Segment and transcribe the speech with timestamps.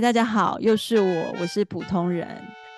[0.00, 2.26] 大家好，又是我，我是普通人。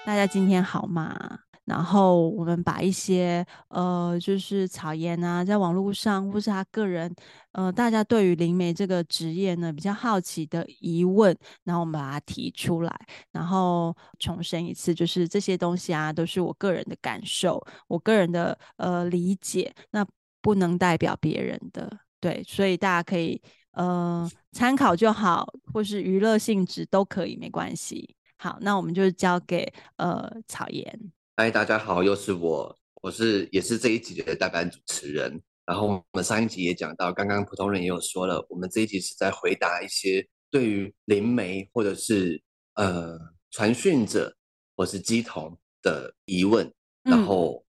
[0.05, 1.39] 大家今天好吗？
[1.65, 7.15] 然后我们把一些呃，就是草颜啊，在网络上或是他个人
[7.53, 12.93] 呃，大家对于灵媒这个职业呢比较好奇的疑问，然后我们把它提出来，
[13.31, 20.05] 然后重申一次，就是这些东西啊，都是我个人的感受，我个人的呃理解，那
[20.41, 21.89] 不能代表别人的，
[22.21, 23.41] 对，所以大家可以。
[23.73, 28.15] 呃，参考就好，或是娱乐性质都可以，没关系。
[28.37, 31.13] 好，那我们就交给呃草颜。
[31.37, 35.41] 嗨，大家好，又是我，我是也是这一集的代班主持人。
[35.65, 42.43] 然后我们上一集也讲到，刚刚普通人也有说了，我们这一集是在回答一些对于灵媒或者是
[42.75, 43.19] 呃
[43.51, 44.37] 传讯者
[44.77, 46.71] 或是乩童的疑问。
[47.05, 47.65] 然后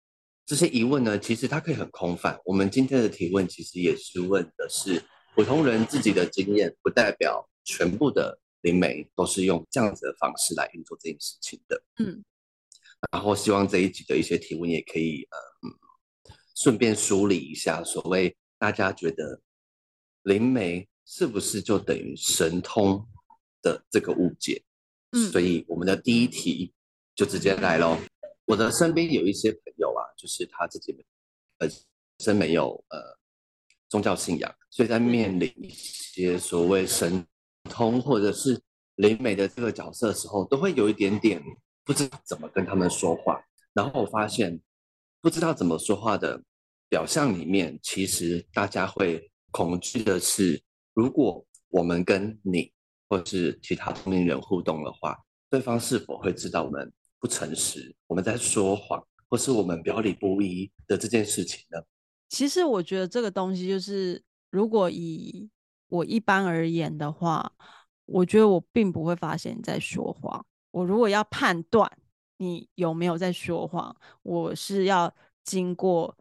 [0.47, 2.39] 这些疑问呢，其实它可以很空泛。
[2.43, 5.03] 我们今天的提问其实也是问的是。
[5.33, 11.81] 普通人自己的经验不代表全部的灵媒都是用这样子的方式来运作这件事情的。
[11.99, 12.23] 嗯，
[13.11, 15.37] 然后希望这一集的一些提问也可以呃，
[15.67, 19.41] 嗯，顺便梳理一下所谓大家觉得
[20.23, 23.07] 灵媒是不是就等于神通
[23.61, 24.61] 的这个误解。
[25.11, 26.73] 嗯，所以我们的第一题
[27.15, 27.97] 就直接来喽。
[28.45, 30.93] 我的身边有一些朋友啊，就是他自己
[31.57, 31.71] 本
[32.19, 33.20] 身没有呃。
[33.91, 37.27] 宗教信仰，所以在面临一些所谓神
[37.65, 38.57] 通或者是
[38.95, 41.43] 灵媒的这个角色的时候，都会有一点点
[41.83, 43.43] 不知道怎么跟他们说话。
[43.73, 44.61] 然后我发现，
[45.19, 46.41] 不知道怎么说话的
[46.87, 50.63] 表象里面，其实大家会恐惧的是，
[50.93, 52.71] 如果我们跟你
[53.09, 55.17] 或是其他同龄人互动的话，
[55.49, 61.77] 对方是否会知道我们不诚实，我们在说谎，或是我们表里不一的这件事情呢？
[62.31, 65.49] 其实我觉得这个东西就是，如果以
[65.89, 67.51] 我一般而言的话，
[68.05, 70.43] 我觉得我并不会发现你在说谎。
[70.71, 71.91] 我如果要判断
[72.37, 73.93] 你有没有在说谎，
[74.23, 76.15] 我是要经过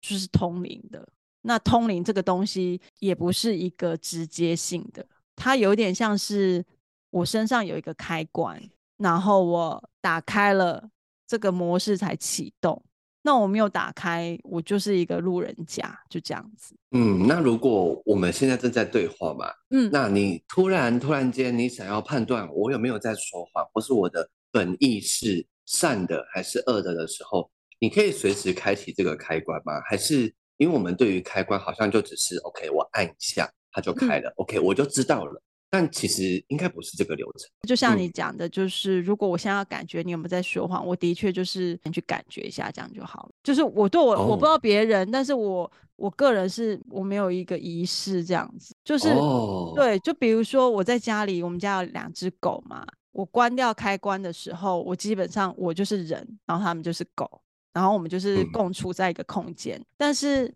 [0.00, 1.08] 就是通灵的。
[1.42, 6.64] 那通灵这个东西也不是一个直接性的，它有点像是
[7.10, 8.62] 我身上有一个开关，
[8.98, 10.88] 然后我打开了
[11.26, 12.80] 这个模式才启动。
[13.22, 16.74] 那我没有打开，我就是一个路人甲，就这样子。
[16.92, 29.80] 嗯，那如果我们现在正在对话嘛，嗯，那你突然突然间你想要判断我有没有在说谎，或是我的本意是善的还是恶的的时候，你可以随时开启这个开关吗？
[29.88, 35.42] 还是因为我们对于开关好像就只是 OK，我按一下它就开了，嗯，OK，我就知道了。
[35.70, 43.30] 但其实应该不是这个流程，就像你讲的，就是如果我现在要感觉你有没有在说谎，我的确就是先去感觉一下，这样就好了。
[43.44, 57.40] 就是我对我、哦、我不知道别人，但是我我个人是我没有一个仪式这样子，就是、哦、对，就比如说我在家里，我们家有两只狗嘛，我关掉开关的时候，我基本上我就是人，然后他们就是狗，
[57.72, 60.52] 然后我们就是共处在一个空间，嗯、但是。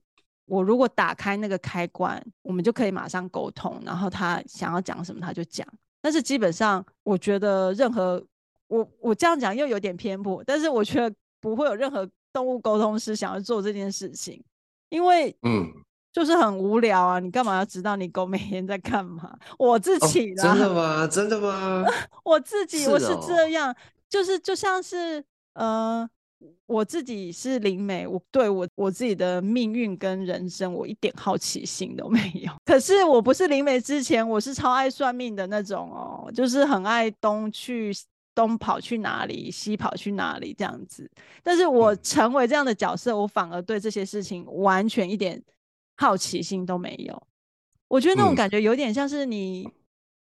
[0.47, 5.67] 我如果打开那个开关，我们就可以马上沟通，然后他想要讲什么他就讲。
[6.01, 8.23] 但是基本上，我觉得任何
[8.69, 14.43] 我我这样讲又有点偏颇，但是我觉得不会有任何动物沟通师想要做这件事情，
[14.91, 15.67] 因为嗯，
[16.13, 17.19] 就是很无聊啊。
[17.19, 19.35] 你干嘛要知道你狗每天在干嘛？
[19.59, 21.07] 我自己、哦、真的吗？
[21.07, 21.85] 真的吗？
[22.23, 23.75] 我自己我是这样，
[24.09, 25.25] 就是就像是
[25.55, 26.09] 呃。
[26.67, 32.53] 我自己是灵媒，我对我我自己的命运跟人生，我一点好奇心都没有。
[32.65, 37.93] 可是我不是灵媒之前，我是超爱算命的那种哦，就是很爱东去
[38.35, 41.11] 东跑去哪里，西跑去哪里这样子。
[41.43, 45.43] 但是我成为这样的角色，我反而对这些事情完全一点
[45.97, 47.23] 好奇心都没有。
[47.89, 49.69] 我觉得那种感觉有点像是你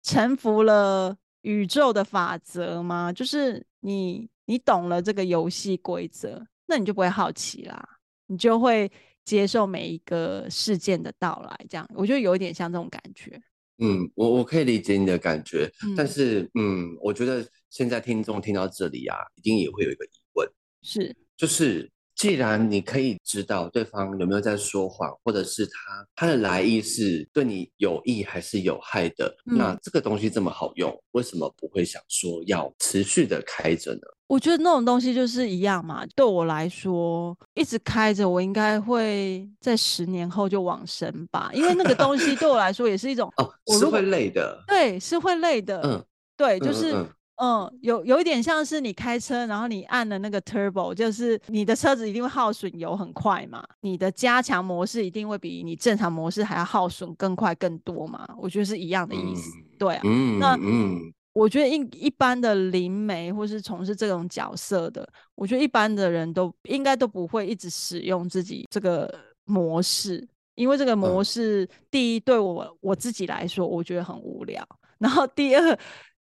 [0.02, 3.12] 臣服了宇宙的法则吗？
[3.12, 4.28] 就是你。
[4.46, 7.88] 你懂了这个游戏规则，那你就不会好奇啦，
[8.26, 8.90] 你就会
[9.24, 11.66] 接受每一个事件的到来。
[11.68, 13.40] 这样，我觉得有一点像这种感觉。
[13.78, 20.50] 嗯，我我可以理解你的感觉，嗯、但是，嗯，我觉得现在听众听到这里啊，一定也会有一个疑问，
[20.82, 21.88] 是，就是。
[22.20, 25.72] 既然你可以知道对方有没有在说谎，或者是他
[26.14, 34.00] 他的来意是对你有益还是有害的，嗯、那这个东西这么好用，为什么不会想说要持续的开着呢？
[34.26, 36.04] 我觉得那种东西就是一样嘛。
[36.14, 46.04] 对我来说，一直开着，我应该会在十年后就往生吧，因为那个东西对我来说也是一种哦，是会累的，对，是会累的，嗯，
[46.36, 46.94] 对，就是。
[47.42, 53.64] 嗯有有一点像是你开车，然后你按了那个 turbo，就是你的车子一定会耗损油很快嘛。
[53.80, 58.28] 你的加强模式一定会比你正常模式还要耗损更快更多嘛。
[58.38, 60.00] 我觉得是一样的意思，嗯、对啊。
[60.04, 69.12] 嗯、那嗯，我觉得一一般的灵媒或是从事这种角色的，我觉得一般的人都应该都不会一直使用自己这个
[69.46, 74.62] 模式，因为这个模式，嗯、第一对我我自己来说，我觉得很无聊，
[74.98, 75.78] 然后第二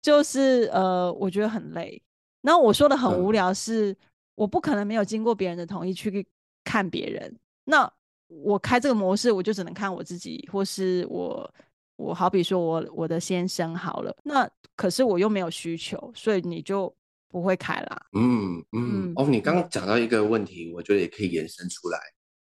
[0.08, 2.02] 就是呃，我觉得很累。
[2.42, 3.98] 然后我说的很无聊是，嗯、
[4.36, 6.26] 我不可能没有经过别人的同意去
[6.64, 7.38] 看别人。
[7.66, 7.92] 那
[8.28, 11.54] 我开这个模式，我就只能看我自己，或是我。
[11.98, 16.96] 我好比说我，我我的先生好了，那可是我又没有需求，所以你就
[17.28, 18.06] 不会开啦。
[18.14, 22.00] 嗯嗯，嗯哦，你刚刚讲到一个问题，我觉得也可以延伸出来。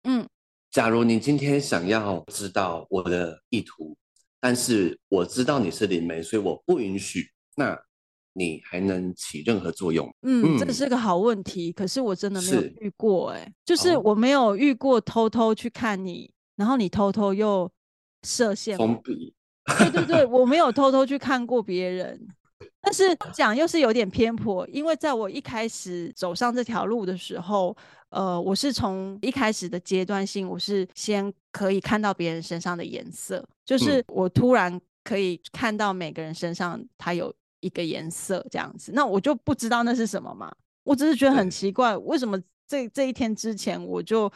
[0.03, 0.25] 嗯，
[0.71, 3.93] 假如你今天想要知道我的意图，
[4.39, 7.79] 但是我知道你是灵媒，所以我不允许，那
[8.33, 10.07] 你还能起任何作用？
[10.21, 17.69] 嗯，嗯这是个好问题，可是我真的没有遇过、欸，哎，就是我没有遇过偷偷去看你，然后你偷偷又
[18.23, 19.33] 设限封闭。
[19.77, 22.19] 对对对， 我没有偷偷去看过别人，
[22.81, 27.75] 但是讲又是有点偏颇，因为在我一开始走上这条路的时候，
[28.09, 40.53] 呃，我是从一开始的阶段性，我是先可以看到别人身上的颜色，就是我突然可以看到每个人身上他有一个颜色这样子，那我就不知道那是什么嘛，
[40.83, 42.37] 我只是觉得很奇怪，为什么
[42.67, 44.31] 这这一天之前我就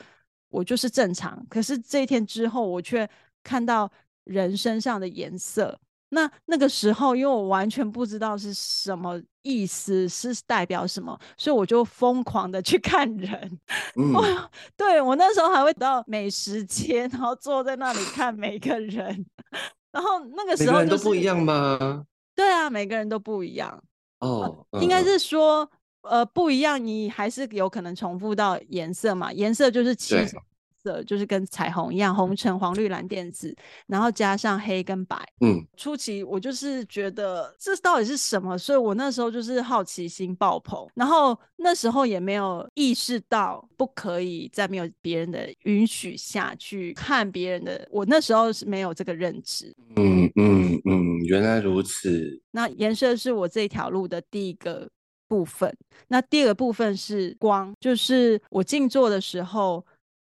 [0.47, 3.07] 我就是正常，可是这一天之后我却
[3.43, 3.91] 看到。
[4.25, 5.79] 人身上的颜色，
[6.09, 13.59] 那那个时候，因为我完全不知道是什么意思，是代表什么，所以我就疯狂的去看人。
[13.95, 19.23] 嗯，我对我那时候还会到美食街，然后坐在那里看每个人。
[19.93, 22.03] 然后那个时候、就是、每个人都不一样吗？
[22.35, 23.81] 对啊，每个人都不一样。
[24.19, 25.69] 哦，应该是说，
[26.01, 29.31] 呃，不一样，你还是有可能重复到颜色嘛？
[29.31, 30.41] 颜色就是七种。
[30.85, 33.55] 色就是跟彩虹一样，红橙黄绿蓝靛紫，
[33.87, 35.17] 然后加上黑跟白。
[35.41, 49.75] 嗯，初期我就是觉得这到底是什么，所以我那时候就是好奇心爆棚，然后那时候也没有意识到不可以在没有别人的允许下去看别人的，我那时候是没有这个认知。
[49.95, 52.39] 嗯嗯嗯，原来如此。
[52.51, 54.87] 那颜色是我这条路的第一个
[55.27, 55.75] 部分，
[56.07, 59.83] 那第二个部分是光，就是我静坐的时候。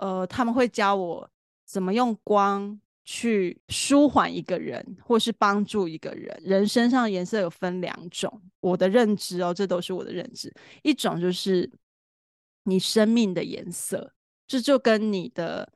[0.01, 1.30] 呃，他们会教我
[1.63, 6.36] 怎么用光去舒缓一个人，或是帮助一个人。
[6.44, 10.51] 人身上颜色有分两种，我的认知哦，这都是我的认知。
[10.81, 11.69] 一种就是
[12.63, 14.12] 你生命的颜色，
[14.48, 15.71] 这就跟你的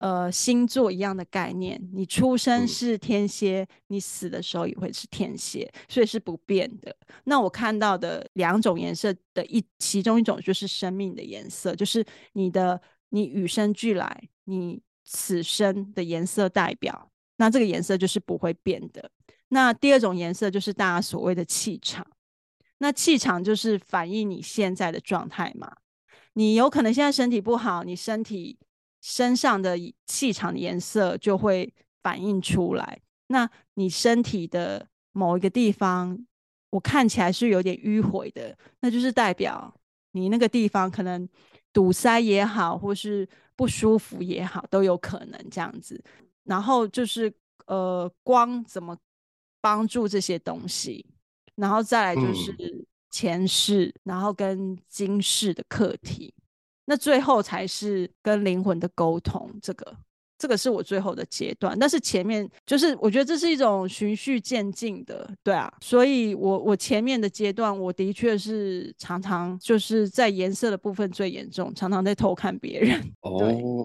[0.00, 1.80] 呃星座一样的概念。
[1.94, 6.94] 你出生是天蝎，你死的时候也会是天蝎，所以是不变的。
[7.24, 12.04] 那我看到的两种颜色的一其中一种就是生命的颜色，就是
[12.34, 12.78] 你的。
[13.16, 19.10] 你与生俱来，你此生的颜色代表，那这个颜色就是不会变的。
[19.48, 22.06] 那第二种颜色就是大家所谓的气场，
[22.76, 25.74] 那气场就是反映你现在的状态嘛。
[26.34, 28.58] 你有可能现在身体不好，你身体
[29.00, 33.00] 身上的气场的颜色就会反映出来。
[33.28, 36.26] 那你身体的某一个地方，
[36.68, 39.74] 我看起来是有点迂回的，那就是代表
[40.12, 41.26] 你那个地方可能。
[41.76, 46.02] 堵塞也好，或是不舒服也好，都有可能这样子。
[46.44, 47.30] 然后就是
[47.66, 48.96] 呃，光怎么
[49.60, 51.04] 帮助这些东西，
[51.56, 56.32] 然后再来就是前世，嗯、然后跟今世的课题，
[56.86, 59.94] 那最后才是跟灵魂的沟通这个。
[60.38, 73.00] 这个是我最后的阶段，但是前面就是我觉得这是一种循序渐进的，对啊，所以我我前面的阶段，我的确是常常就是在颜色的部分最严重，常常在偷看别人。
[73.22, 73.40] 哦，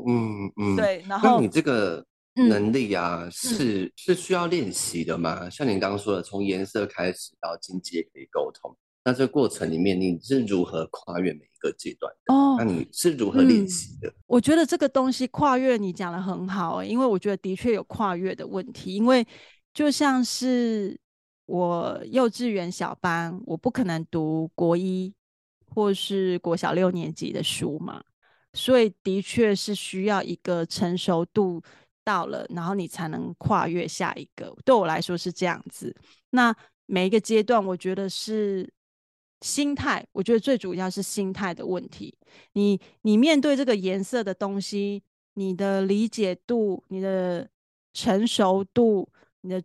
[0.07, 2.05] 嗯嗯，对，然后那你这个
[2.35, 5.49] 能力啊，嗯、是、嗯、是需要练习的吗？
[5.49, 8.75] 像你刚刚说的，从颜色开始到境界可以沟通。
[9.03, 12.33] 那这个过程里面，你是如何跨越每一个阶段的？
[12.33, 14.07] 哦，那你是如何练习的？
[14.07, 18.93] 嗯，我觉得这个东西跨越，你讲的很好欸，因为我觉得的确有跨越的问题。
[18.93, 19.25] 因为
[19.73, 20.95] 就像是
[21.47, 25.11] 我幼稚园小班，我不可能读国一
[25.73, 28.03] 或是国小六年级的书嘛，
[28.53, 31.59] 所以的确是需要一个成熟度
[32.03, 34.55] 到了，然后你才能跨越下一个。
[34.63, 35.95] 对我来说是这样子。
[36.29, 36.55] 那
[36.85, 38.71] 每一个阶段，我觉得是。
[39.41, 42.15] 心态，我觉得最主要是心态的问题。
[42.53, 47.49] 你你面对这个颜色的东西，你的理解度、你的
[47.93, 49.09] 成熟度、
[49.41, 49.61] 你的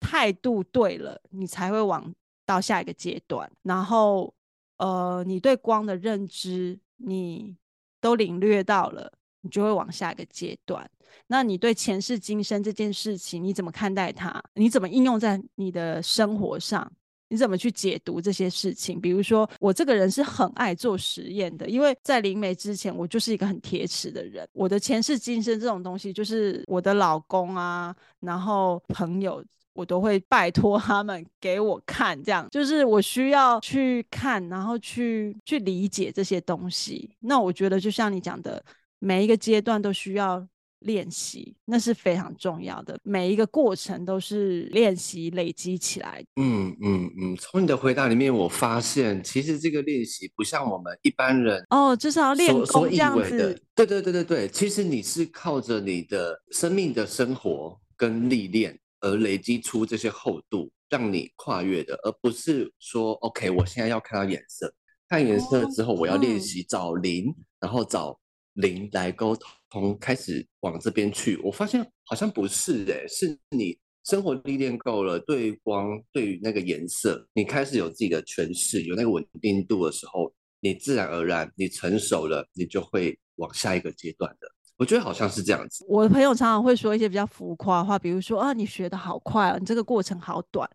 [0.00, 2.12] 态度对了，你才会往
[2.44, 3.50] 到下一个阶段。
[3.62, 4.34] 然后，
[4.78, 7.56] 呃，你对光的认知，你
[8.00, 10.90] 都领略到了，你就会往下一个阶段。
[11.26, 14.42] 那你对前世今生这件事情，你怎么看待它？
[14.54, 16.90] 你怎么应用在你的生活上？
[17.30, 19.00] 你怎么去解读这些事情？
[19.00, 24.46] 比如说，我这个人是很爱做实验的，因为在灵媒之前，我就是一个很铁齿的人。
[24.52, 29.42] 我的前世今生这种东西，就是我的老公啊，然后朋友，
[29.74, 37.08] 我都会拜托他们给我看，这样就是我需要去看，然后去去理解这些东西。
[37.20, 38.60] 那我觉得，就像你讲的，
[38.98, 40.44] 每一个阶段都需要。
[40.80, 46.24] 练习那是非常重要的，每一个过程都是练习累积起来。
[46.36, 53.62] 嗯嗯嗯，从你的回答里面，我发现其实这个练习不像我们一般人哦，就是要练功这样子。
[53.74, 64.72] 对对对对对，其实你是靠着你的生命的生活跟历练而累积出这些厚度，让你跨越的，而不是说 OK，我现在要看到颜色，
[65.08, 68.18] 看颜色之后我要练习找零，哦嗯、然后找。
[68.54, 69.36] 零来沟
[69.70, 71.36] 通，开始往这边去。
[71.38, 84.48] 我发现好像不是诶、是你生活历练够了，对光，对于那个颜色，你开始有自己的诠释，有那个稳定度的时候，你自然而然，你成熟了，你就会往下一个阶段的。
[84.76, 85.84] 我觉得好像是这样子。
[85.88, 90.68] 我的朋友常常会说一些比较浮夸的话，比如说啊，你学得好快啊，你这个过程好短。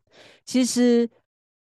[0.46, 1.10] 其实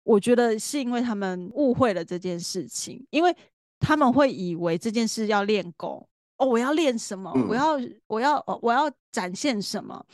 [0.03, 3.35] 我觉得是因为他们误会了这件事情，因为。
[3.79, 6.05] 他们会以为这件事要练功
[6.37, 7.31] 哦，我要练什么？
[7.35, 10.05] 嗯、我要我要哦，我要展现什么？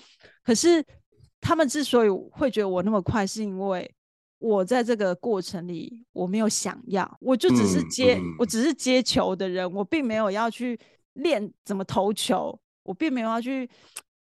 [0.44, 0.84] 可是
[1.42, 3.92] 他们之所以会觉得我那么快，是因为
[4.40, 10.80] 我在这个过程里我没有想要，我就只是接，嗯嗯、我只是接球的人，我并没有要去
[11.14, 13.70] 练怎么投球，我并没有要去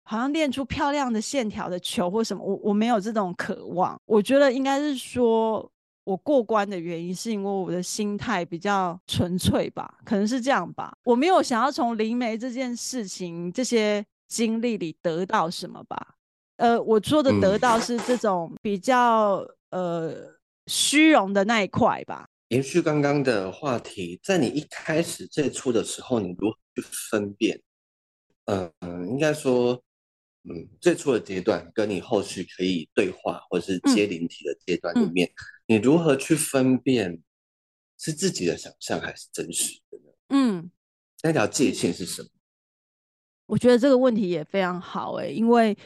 [0.03, 3.99] 好像练出漂亮的线条的球或什么，我我没有这种渴望。
[4.05, 5.69] 我觉得应该是说。
[6.03, 10.97] 我过关的原因是因为我的心态比较纯粹吧，可能是这样吧。
[11.03, 16.15] 我没有想要从灵媒这件事情、这些经历里得到什么吧。
[16.57, 19.37] 呃，我说的得到是这种比较、
[19.69, 22.27] 嗯、呃虚荣的那一块吧。
[22.49, 27.61] 延续刚刚的话题，在你一开始最初的时候，你如何去分辨？
[28.45, 28.71] 嗯、
[29.09, 29.81] 应该说。
[30.45, 35.31] 嗯，最初的阶段跟你后续可以对话或者是接灵体的阶段里面，嗯、
[35.65, 37.21] 你如何去分辨
[37.97, 40.03] 是自己的想象还是真实的呢？
[40.29, 40.71] 嗯，
[41.21, 42.29] 那条界限是什么？
[43.45, 45.77] 我觉得这个问题也非常好哎、欸，因为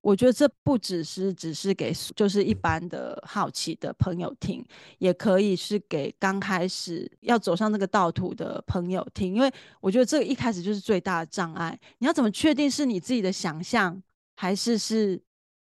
[0.00, 4.62] 我觉得这不只是只是给就是一般的好奇的朋友听，
[4.98, 9.50] 也可以是给刚开始要走上那个道途的朋友听，因为
[9.80, 11.78] 我觉得这个一开始就是最大的障碍。
[11.98, 14.02] 你要怎么确定是你自己的想象
[14.34, 15.22] 还是是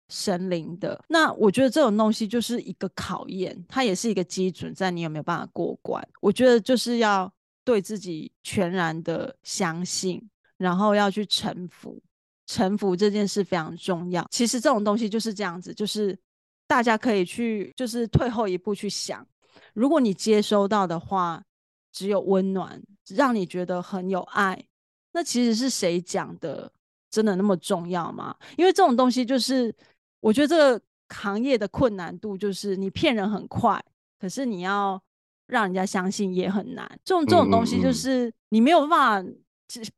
[0.09, 1.03] 神灵的？
[1.07, 6.05] 那我觉得这种东西就是一个考验，它也是一个基准，在你有没有办法过关。
[6.21, 7.31] 我觉得就是要
[7.63, 10.21] 对自己全然的相信，
[10.57, 12.01] 然后要去臣服。
[12.45, 14.27] 臣服这件事非常重要。
[14.29, 16.17] 其实这种东西就是这样子，就是
[16.67, 19.25] 大家可以去，就是退后一步去想。
[19.73, 21.41] 如果你接收到的话，
[21.91, 24.61] 只有温暖，让你觉得很有爱，
[25.13, 26.71] 那其实是谁讲的？
[27.09, 28.35] 真的那么重要吗？
[28.57, 29.73] 因为这种东西就是，
[30.23, 33.83] 我觉得这个行业的困难度就是，你骗人很快，
[34.17, 34.99] 可是你要
[35.47, 36.89] 让人家相信也很难。
[37.03, 39.31] 这种这种东西就是你没有办法。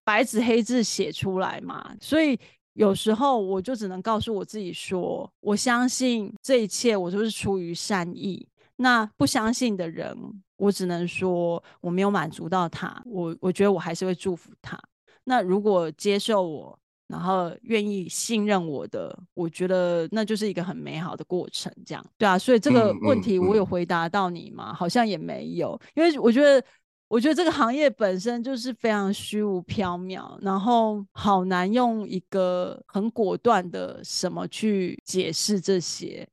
[0.05, 2.39] 白纸黑字写出来嘛，所以
[2.75, 8.47] 有时候我就只能告诉我自己说，我相信这一切，我都是出于善意。
[8.77, 10.15] 那不相信的人，
[10.55, 14.79] 我只能说我没有满足到他，我我觉得我还是会祝福他。
[15.25, 21.71] 那如果接受我，然后愿意信任我的，我觉得那就是一个很美好的过程。
[21.85, 24.73] 这样对啊，所以这个问题我有回答到你吗？
[24.73, 26.63] 好像也没有，因为我觉得。
[27.07, 36.27] 我觉得这个行业本身就是非常虚无缥缈，然后好难用一个很果断的什么去解释这些。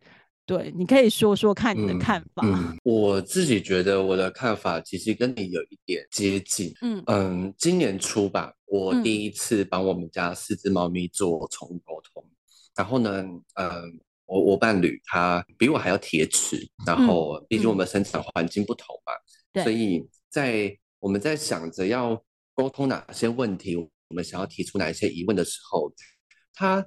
[0.47, 2.43] 对，你可以说说看你的看法。
[2.43, 6.73] 嗯嗯、我自己觉得我的看法其实跟你有一点接近。
[6.81, 12.23] 嗯嗯，今年初吧，我第一次帮我们家四只猫咪做宠物沟通。
[12.25, 12.33] 嗯、
[12.77, 13.23] 然后呢，
[13.55, 19.13] 嗯，我我伴侣他比我还要铁齿，然后毕竟我们生长环境不同嘛，
[19.53, 20.09] 嗯、所以。
[20.33, 22.19] 在我们在想着要
[22.55, 25.93] 沟通哪些问题，我们想要提出哪一些疑问的时候，
[26.55, 26.83] 他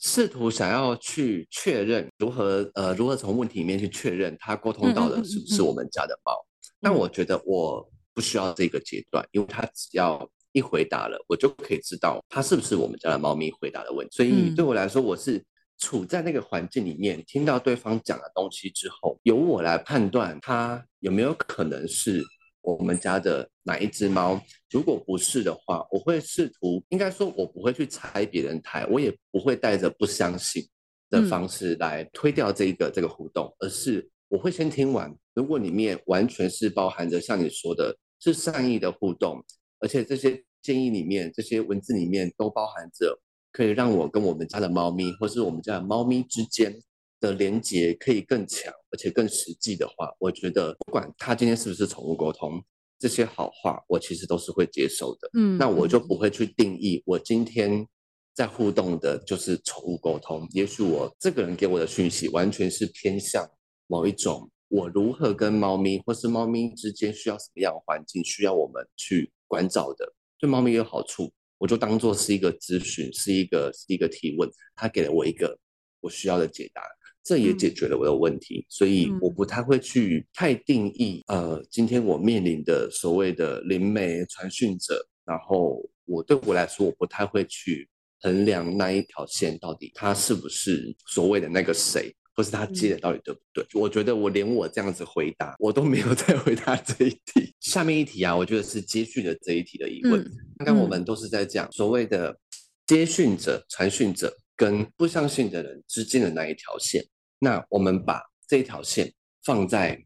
[0.00, 6.32] 试图想要去确认如何呃如何从问题里面去确认他沟通到的是不是我们家的猫。
[6.80, 10.26] 那、嗯嗯嗯、我觉得我不需要这个阶段，因为他只要
[10.58, 14.16] 一回答了，我就可以知道它是不是我们家的猫咪回答的问题。
[14.16, 15.42] 所以对我来说，我是
[15.78, 22.22] 处在那个环境里面，听到对方讲的东西之后，由我来判断它有没有可能是。
[22.60, 24.38] 我们家的哪一只猫？
[24.68, 30.62] 如果不是的话，我会试图，应该说，我不会去拆别人台，我也不会带着不相信
[31.08, 35.10] 的方式来推掉这个、嗯、这个互动，而是我会先听完。
[35.34, 39.42] 如果里面完全是包含着像你说的，是善意的互动，
[39.78, 43.18] 而且这些建议里面、这些文字里面都包含着
[43.52, 46.74] 可以让我跟我们家的猫咪，或是我们家的猫咪之间
[47.20, 52.62] 的连接可以更强，而且更实际的话，我觉得不管它今天是不是宠物沟通，
[52.98, 55.30] 这些好话我其实都是会接受的。
[55.34, 57.86] 嗯，那我就不会去定义我今天
[58.34, 60.46] 在互动的就是宠物沟通。
[60.52, 63.48] 也许我这个人给我的讯息完全是偏向
[63.86, 64.50] 某一种。
[64.70, 75.58] 我如何跟猫咪，或是猫咪之间需要什么样的环境，需要我们去关照的，对猫咪有好处，我就当做是一个咨询，是一个是一个提问，他给了我一个
[76.00, 76.82] 我需要的解答，
[77.24, 87.88] 这也解决了我的问题，嗯、所以我不太会去太定义，呃，今天我面临的所谓的灵媒传讯者，然后我对我来说，我不太会去
[88.20, 92.14] 衡量那一条线到底他是不是所谓的那个谁。
[92.38, 93.64] 不是他接的到底对不对？
[93.64, 97.52] 嗯、我觉得我连我这样子回答，我都没有再回答这一题。
[97.58, 100.22] 下面一题啊，我觉得是接续的这一题的疑问。
[100.56, 102.38] 刚刚、嗯、我们都是在讲所谓的
[102.86, 107.04] 接训者、传讯者跟不相信的人之间的那一条线。
[107.40, 110.00] 那我们把这一条线放在，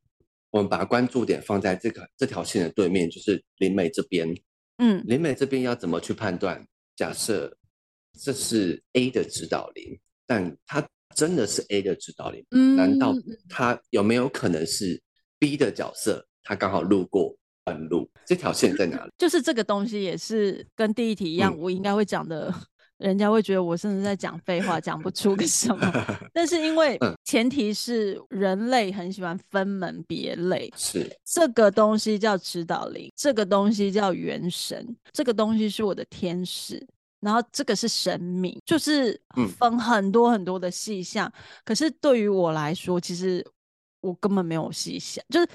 [0.48, 4.26] 我们把关注点放在这个这条线的对面，就是林美这边。
[4.78, 6.66] 嗯，林美这边要怎么去判断？
[6.96, 7.54] 假设
[8.18, 10.88] 这是 A 的指导灵，但他。
[11.14, 12.44] 真的是 A 的指导灵？
[12.50, 13.14] 嗯，难道
[13.48, 15.00] 他有没有可能是
[15.38, 16.26] B 的角色？
[16.42, 19.10] 他刚好路过半路，这条线在哪里？
[19.18, 22.52] 就是这个东西也是跟第一题一样，嗯、我应该会讲的，
[22.98, 25.92] 人家会觉得我甚至在讲废话，讲不出个什么。
[26.34, 36.84] 但是因为前提是人类很喜欢分门别类，是这个东西叫指导灵，这个东西叫元神，这个东西是我的天使。
[37.23, 39.19] 然后这个是神明，就是
[39.58, 41.26] 分很多很多的细项。
[41.28, 41.32] 嗯、
[41.65, 43.43] 可是对于我来说，其实
[44.00, 45.49] 我根本没有细想，就是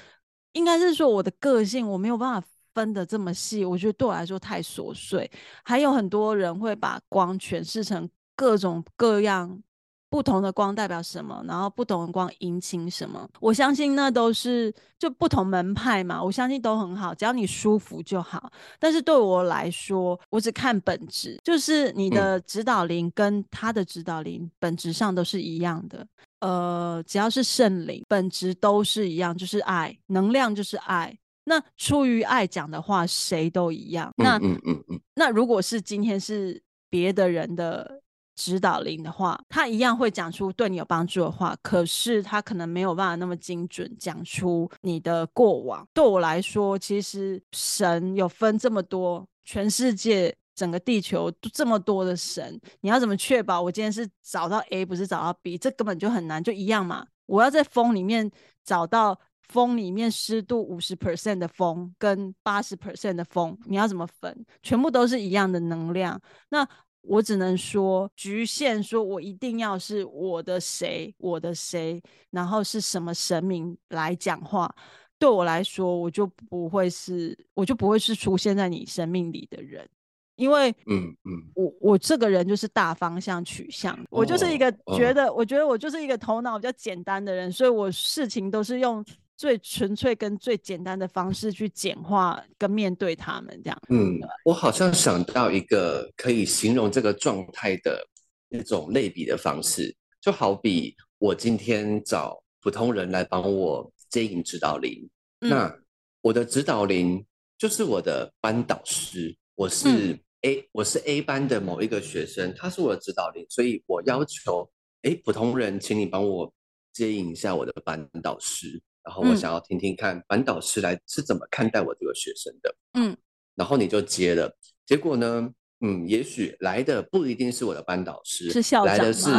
[0.52, 3.64] 应该是说我的个性我没有办法分得这么细。
[3.64, 5.30] 我觉得对我来说太琐碎。
[5.62, 9.62] 还有很多人会把光诠释成各种各样。
[10.10, 11.44] 不同的光代表什么？
[11.46, 13.28] 然后不同的光引起什么？
[13.40, 16.22] 我相信那都是就不同门派嘛。
[16.22, 18.50] 我相信都很好，只要你舒服就好。
[18.78, 26.06] 但是对我来说，我只看本质，就是你的指导灵跟他的指导灵本质上都是一样的。
[26.40, 31.16] 呃，只要是圣灵，本质都是一样，就是爱，能量就是爱。
[31.44, 34.10] 那出于爱讲的话，谁都一样。
[34.16, 35.00] 那嗯嗯嗯。
[35.14, 38.00] 那如果是今天是别的人的。
[38.38, 45.84] 指导灵的话，他一样会讲出对你有帮助的话，可是他可能没有办法那么精准讲出你的过往。
[45.92, 55.58] 对我来说，其实神有分这么多，全世界整个地球这么多的神，你要怎么确保我今天是找到 A 不是找到 B？
[55.58, 57.04] 这根本就很难，就一样嘛。
[57.26, 58.30] 我要在风里面
[58.64, 64.46] 找到风里面湿度五十 percent 的风跟八十 percent 的风，你要怎么分？
[64.62, 66.20] 全部都是一样的能量，
[66.50, 66.68] 那。
[67.02, 74.74] 我只能说，局限说，我一定要是我的谁，我的谁，然后是什么神明来讲话，
[75.18, 79.88] 对我来说，我就不会是，我就不会是出现在你生命里的人，
[80.36, 89.04] 因为，嗯嗯，我我这个人就是大方向取向，哦、我就是一个觉得，哦、我觉得我就是一个头脑比较简单的人，所以我事情都是用。
[89.38, 93.80] 最纯粹跟最简单的方式去简化跟面对他们，这样。
[93.88, 98.04] 嗯，我好像想到一个可以形容这个状态的
[98.48, 105.08] 那种类比的方式，就好比我今天找普通人来帮我接引指导灵，
[105.42, 105.78] 嗯、那
[106.20, 107.24] 我的指导灵
[107.56, 114.68] 就是我的班导师，我是 A，、嗯、我是 A 班的某一个学生，他是我的指导灵，所以我要求，
[115.02, 116.52] 哎，普通人，请你帮我
[116.92, 118.82] 接引一下我的班导师。
[119.04, 123.16] 然后我想要听听看班导师来是怎么看待我这个学生的，嗯，
[123.54, 129.30] 然后你就接了，结果呢，嗯，也许来的不一定是我的班导师，是校长，来的是？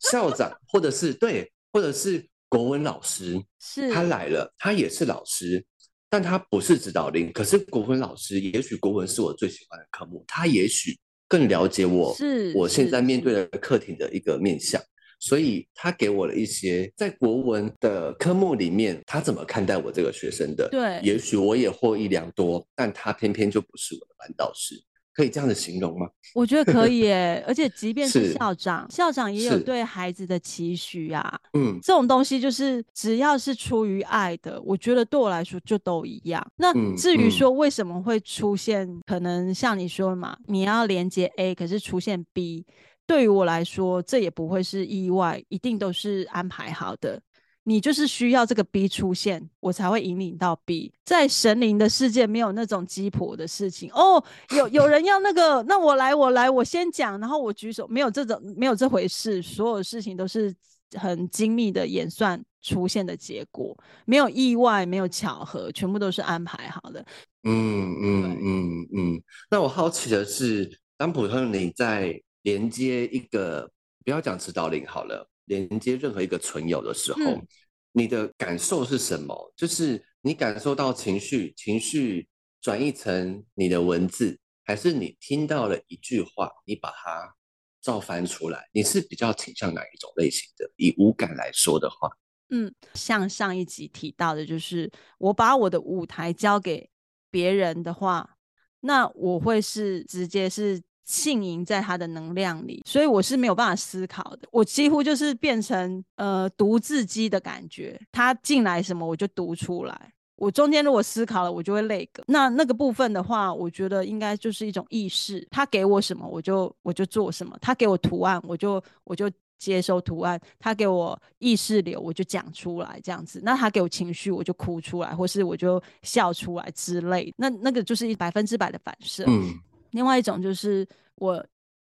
[0.00, 3.92] 校长，或者是对，或者是国文老师，是。
[3.92, 5.64] 他来了，他也是老师，
[6.08, 13.32] 但他不是指导令，可是国文老师，也许国文是我最喜欢的科目，他也许更了解我，是我现在面对。
[13.34, 14.80] 的课题的一个面向。
[15.20, 20.68] 所以他给我了一些在国文的科目里面，他怎么看待我这个学生的？
[20.70, 24.80] 对，也许我也获益良多，但他偏偏就不是我的班导师，
[25.12, 26.06] 可以这样的形容吗？
[26.34, 31.40] 我觉得可以耶，而且 即便是校长，是校长也有对孩子的期许啊。
[31.54, 36.46] 嗯，这种东西就是只要是出于爱的，我觉得对我来说就都一样。
[36.56, 42.64] 那至于说为什么会出现，嗯嗯、可能像你说的嘛，你要连接 A，可是出现 B。
[43.08, 47.20] 对于我来说，这也不会是意外，一定都是安排好的。
[47.64, 50.92] 你就是需要这个 B 出现，我才会引领到 B。
[51.04, 54.22] 在神灵的世界，没有那种鸡婆的事情哦。
[54.56, 59.42] 有有人要那个，那我来，我来，我先讲，然后我举手，没有这种，没有这回事。
[59.42, 60.54] 所有事情都是
[60.98, 67.04] 很精密的演算出现的结果，没有意外，没有巧合，全部都是安排好的。
[67.44, 69.22] 嗯嗯嗯嗯。
[69.50, 73.70] 那我好奇的是，当普通人你在连接一个，
[74.04, 75.28] 不要讲指导令好了。
[75.46, 77.46] 连接任何一个存有的时候，嗯，
[77.92, 79.50] 你的感受是什么？
[79.56, 82.28] 就是你感受到情绪，情绪
[82.60, 87.34] 转译成你的文字，还是你听到了一句话，你把它
[87.80, 88.68] 照翻出来？
[88.72, 90.70] 你是比较倾向哪一种类型的？
[90.76, 92.10] 以五感来说的话，
[92.50, 96.90] 嗯，像上一集提到的，就是我把我的舞台交给
[97.30, 98.36] 别人的话，
[98.80, 100.82] 那我会是直接是。
[101.08, 104.46] 浸淫在他的能量里，所以我是没有办法思考的。
[104.52, 110.12] 我几乎就是变成呃读字机的感觉，他进来什么我就读出来。
[110.36, 112.22] 我中间如果思考了，我就会累个。
[112.26, 115.44] 那那个部分的话，我觉得应该就是一种意识。
[115.50, 117.56] 他给我什么，我就我就做什么。
[117.58, 120.38] 他给我图案，我就我就接收图案。
[120.58, 123.40] 他给我意识流，我就讲出来这样子。
[123.42, 127.32] 那他给我情绪，我就哭出来，或是我就笑出来之类。
[127.38, 129.24] 那那个就是一百分之百的反射。
[129.26, 129.58] 嗯。
[129.90, 131.44] 另外一种就是我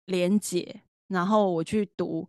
[0.06, 2.28] 连接，然后我去读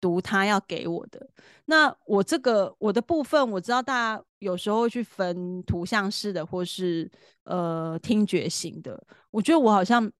[0.00, 1.28] 读他要给我的。
[1.64, 7.10] 那我这个我的部分，我知道大家有时候会去分图像式的，或是
[7.44, 9.02] 呃听觉型的。
[9.30, 10.10] 我觉得我好像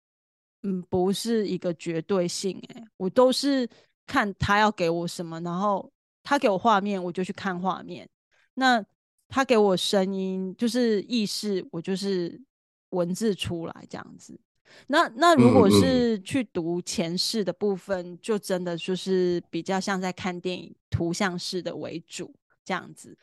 [0.63, 3.69] 嗯不是一个绝对性，诶，我都是
[4.07, 8.09] 看他要给我什么，然后他给我画面，我就去看画面。
[8.55, 8.85] 那
[9.29, 12.41] 他给我声音，就是意识，我就是。
[12.95, 14.41] 文字出来这样子，
[14.87, 23.17] 那那如果是去读前世的部分，嗯嗯，就真的就是比较像在看电影，图像式的为主这样子。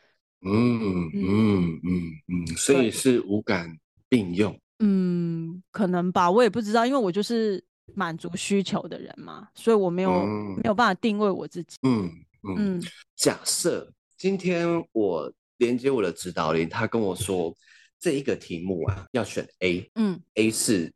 [0.44, 4.58] 嗯嗯嗯嗯，所以是五感并用。
[4.78, 7.62] 嗯，可能吧，我也不知道，因为我就是
[7.94, 11.76] 满足需求的人嘛，所以我没有、嗯、没有办法定位我自己。
[11.82, 12.10] 嗯
[12.42, 12.82] 嗯，嗯，
[13.14, 17.54] 假设今天我连接我的指导灵，他跟我说。
[18.02, 20.92] 这一个题目啊，要选 A，嗯，A 是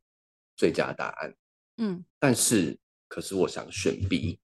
[0.56, 1.32] 最佳答案，
[1.76, 4.40] 嗯，但是可是我想选 B，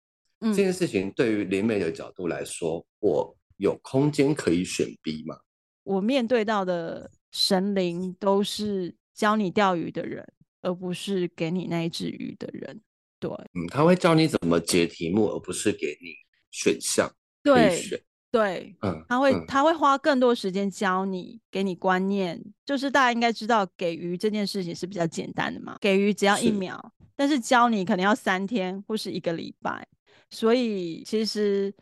[0.41, 5.39] 嗯，这件事情对于灵美的角度来说，我有空间可以选 B 吗？
[5.83, 10.27] 我面对到的神灵都是教你钓鱼的人，
[10.63, 12.81] 而不是给你那一只鱼的人，
[13.21, 16.15] 对，嗯，他会教你怎么解题目，而不是给你
[16.51, 17.15] 选项。
[17.43, 18.03] 对。
[18.37, 29.89] 对，嗯，他会、嗯、他会花更多时间教你，给你观念，就是大家应该知道，给鱼这件事情是比较简单的嘛，给鱼只要一秒，是，但是教你可能要三天或是一个礼拜，
[30.29, 31.73] 所以其实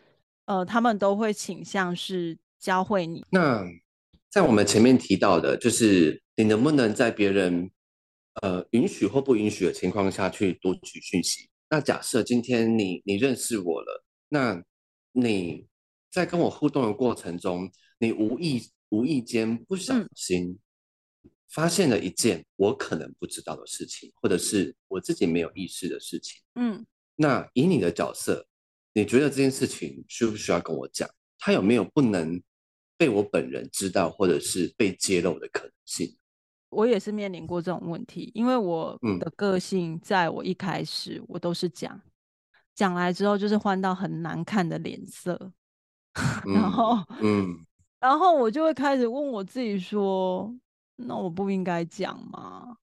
[0.46, 3.24] 呃，他们都会倾向是教会你。
[3.30, 3.66] 那
[4.30, 7.68] 在我们前面提到的，就是你能不能在别人
[8.42, 11.48] 呃允许或不允许的情况下去读取讯息？
[11.68, 14.62] 那假设今天你你认识我了，那
[15.10, 15.66] 你。
[16.14, 20.56] 在跟我互动的过程中，你无意无意间不小心
[21.48, 26.40] 发现了一件我可能不知道的事情，或者是我自己没有意识的事情。
[26.54, 28.46] 嗯，那以你的角色，
[28.92, 31.10] 你觉得这件事情需不需要跟我讲？
[31.36, 32.40] 它有没有不能
[32.96, 36.16] 被我本人知道，或者是被揭露的可能性？
[36.68, 42.00] 我也是面临过这种问题，因为我的个性，在我一开始我都是讲，
[42.72, 45.52] 讲来之后就是换到很难看的脸色。
[46.46, 47.58] 然后，嗯，
[47.98, 50.54] 然后我就会开始问我自己说
[50.96, 52.76] ：“那我不应该讲吗？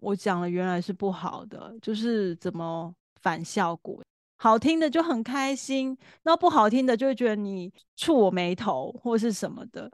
[0.00, 4.02] 我讲了原来是不好的，就是怎么反效果？
[4.36, 9.88] 好听的就很开心，那不好听的就会觉得你触我眉头或是什么的。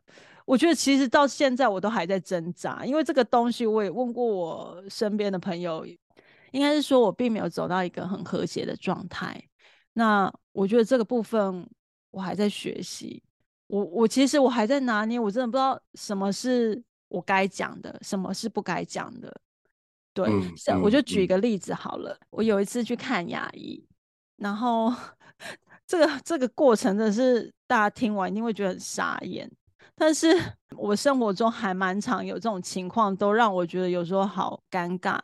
[0.46, 5.84] 我觉得其实到现在我都还在挣扎，因为这个东西我也问过我身边的朋友，
[6.52, 9.38] 应该是说我并没有走到一个很和谐的状态。
[9.92, 11.68] 那我觉得这个部分。
[12.10, 13.22] 我还在学习，
[13.66, 19.30] 我我其实我还在拿捏，我真的不知道什么是我该讲的，什么是不该讲的。
[20.14, 23.86] 对，嗯、像我就举一个例子好了，嗯、我有一次去看牙医，
[24.36, 24.92] 然后
[25.86, 29.50] 这个这个过程真的是大家听完一定会觉得很傻眼，
[29.94, 30.34] 但是
[30.76, 35.20] 我生活中还蛮常有这种情况，都让我觉得有时候好尴尬。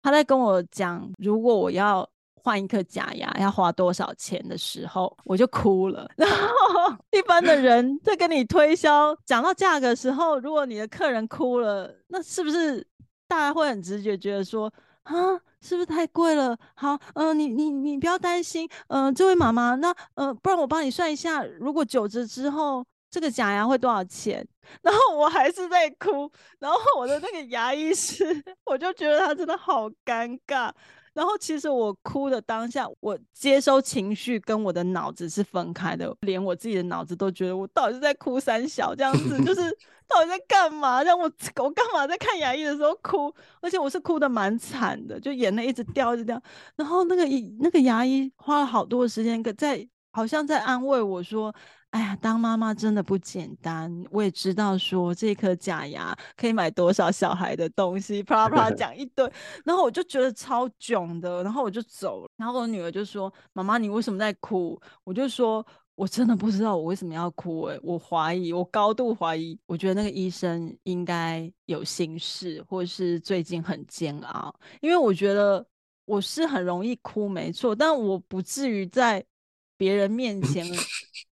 [0.00, 2.08] 他在跟我讲，如果我要。
[2.42, 6.10] 换一颗假牙要花多少钱的时候，我就哭了。
[6.16, 12.86] 然后一般的人在跟你推销讲到价格的时候，如果你的客人哭了，那是不是
[13.26, 14.72] 大家会很直觉觉得说
[15.02, 15.14] 啊，
[15.60, 16.56] 是不是太贵了？
[16.74, 22.84] 好，嗯、你你你不要担心，嗯、呃，这位妈妈，那呃，不然我帮你算一下，如果九折之后。
[23.10, 24.46] 这个假牙会多少钱？
[24.84, 28.22] 然后我还是在哭，然后我的那个牙医师，
[28.66, 30.70] 我就觉得他真的好尴尬。
[31.18, 39.62] 然后其实我哭的当下，我接收情绪跟我的脑子是分开的，连我自己的脑子都觉得我到底是在哭三小这样子，就 是
[40.06, 41.02] 到底在干嘛？
[41.02, 41.24] 让我
[41.56, 43.34] 我干嘛在看牙医的时候哭？
[43.60, 46.40] 而且我是哭的蛮惨的，就眼泪一直掉一直掉。
[46.76, 47.24] 然后那个
[47.58, 51.52] 那个牙医花了好多的时间，在好像在安慰我说。
[51.90, 54.04] 哎呀，当妈妈真的不简单。
[54.10, 59.30] 我也知道说这颗假牙可以买多少小孩的东西，啪啦啪啦 讲一堆，
[59.64, 62.28] 然后我就觉得超囧的，然后我就走了。
[62.36, 74.54] 然后我女儿就说：“妈妈，你为什么在哭？”我就说：“我真的不知道我为什么要哭。”哎，我怀疑，我高度怀疑，我觉得那个医生应该有心事，或是最近很煎熬。
[74.82, 75.66] 因为我觉得
[76.04, 79.24] 我是很容易哭，没错，但我不至于在
[79.78, 80.66] 别人面前。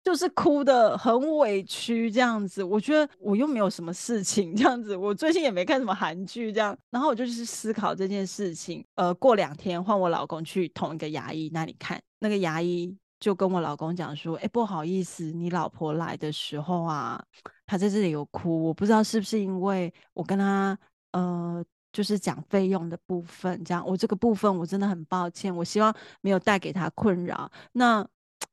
[0.03, 8.85] 就是哭得很委屈这样子，我觉得我又没有什么事情 这样子，我最近也没看什么韩剧这样，然后我就去思考这件事情。
[8.95, 17.23] 呃，过两天换我老公去同一个牙医那里看，那个牙医就跟我老公讲说：“哎，不好意思，你老婆来的时候啊，
[17.67, 20.77] 她在这里有哭，我不知道是不是因为我跟她
[21.13, 27.51] 呃，就是讲费用的部分，这样我这个部分我真的很抱歉，我希望没有带给她困扰。
[27.73, 28.03] 那。”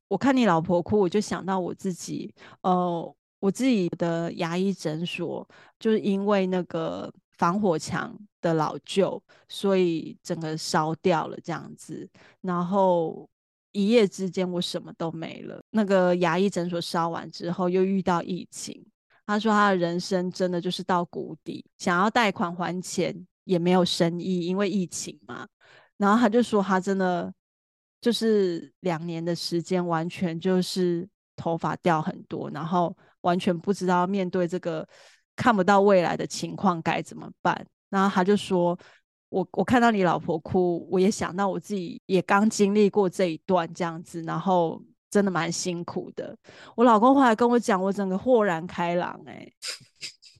[0.08, 13.30] 我看你老婆哭，我就想到我自己，呃，我自己的牙医诊所就是因为那个防火墙的老旧，所以整个烧掉了这样子，然后
[13.74, 15.62] 一夜之间我什么都没了。
[15.72, 18.82] 那个牙医诊所烧完之后，又遇到疫情，
[19.26, 25.46] 他说他的人生真的就是到谷底，想要贷款还钱也没有生意，因为疫情嘛。
[25.98, 27.34] 然后他就说他真的。
[28.08, 34.88] 就是两年的时间，完全就是头发掉很多，然后完全不知道面对这个
[35.36, 37.68] 看不到未来的情况该怎么办。
[37.90, 38.80] 然后他就说
[39.28, 46.34] ：“我我看到你老婆哭，我也想到我自己也刚经历过这一段这样子，然后真的蛮辛苦的。”
[46.78, 49.54] 我老公后来跟我讲，我整个豁然开朗，欸，诶，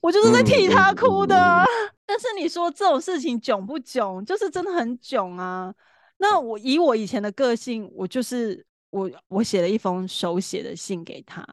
[0.00, 1.36] 我就是在替他哭的。
[2.06, 4.24] 但是你说这种事情囧不囧？
[4.24, 5.74] 就是真的很囧啊。
[6.20, 11.46] 那我以我以前的个性，我就是我我写了一封手写的信给他，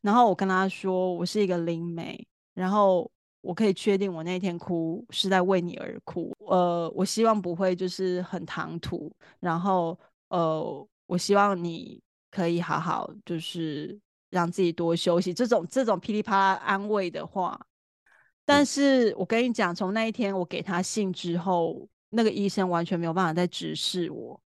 [0.00, 3.08] 然后我跟他说我是一个灵媒，然后
[3.40, 9.96] 我可以确定我那天哭是在为你而哭，呃，我希望不会就是很唐突，然后
[10.28, 13.96] 呃，我希望你可以好好就是
[14.30, 17.60] 让自己多休息，这种这种噼里啪啦安慰的话，
[18.44, 21.88] 但是我跟你讲，从那一天我给他信之后。
[22.10, 24.38] 那个医生完全没有办法再直视我，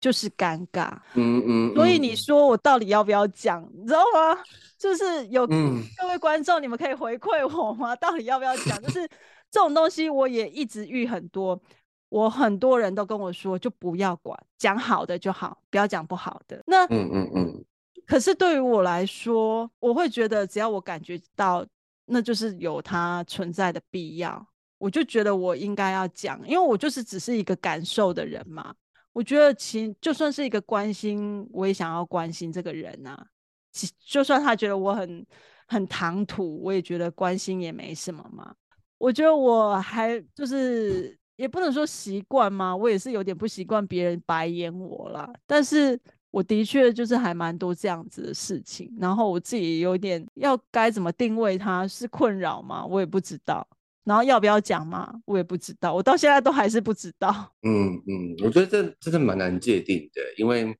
[0.00, 0.98] 就是尴尬。
[1.14, 1.74] 嗯嗯。
[1.74, 3.62] 所以你说我到底要不要讲？
[3.72, 4.42] 你知道吗？
[4.78, 7.94] 就是有各位观众，你们可以回馈我吗？
[7.96, 8.80] 到底要不要讲？
[8.82, 9.06] 就是
[9.50, 11.60] 这种东西，我也一直遇很多。
[12.08, 16.60] 我很多人都跟我说，就不要管，讲好的就好，不要讲不好的。
[16.66, 17.64] 那嗯嗯嗯。
[18.04, 21.64] 可是对于我来说，我会觉得只要我感觉到，
[22.06, 24.44] 那就是有它存在的必要。
[24.80, 28.74] 我就觉得我应该要讲，因为我就是只是一个感受的人嘛。
[29.12, 33.26] 我觉得其就算是一个关心，我也想要关心这个人啊。
[33.72, 35.26] 其就算他觉得我很
[35.66, 38.54] 很唐突，我也觉得关心也没什么嘛。
[38.96, 45.30] 我觉得我还就是也不能说习惯嘛，我也是有点不习惯别人白眼我啦。
[45.46, 52.86] 但是我的确就是还蛮多这样子的事情，然后我自己有点要该怎么定位它是困扰吗？
[52.86, 53.66] 我也不知道。
[54.02, 55.12] 然后要不要讲嘛？
[55.26, 57.52] 我也不知道，我到现在都还是不知道。
[57.62, 60.74] 嗯嗯，我觉得这真的蛮难界定的，因为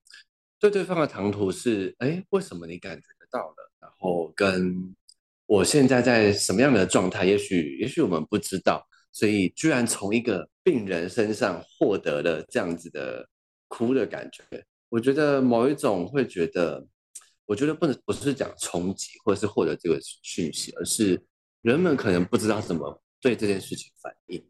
[0.58, 3.72] 对对方的唐突是，哎，为什么你感觉得到了？
[3.78, 4.94] 然后跟
[5.46, 13.28] 我现在在什么样的状态，也许也许我们不知道，所以居然从一个病人身上获得了这样子的
[13.68, 14.42] 哭的感觉，
[14.88, 16.84] 我觉得某一种会觉得，
[17.44, 21.22] 我觉得不能不是讲冲击或者是获得这个讯息，而是
[21.60, 23.02] 人们可能不知道怎么。
[23.20, 24.42] 对这件事情反应，